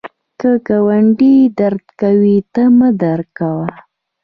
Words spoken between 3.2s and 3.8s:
کړه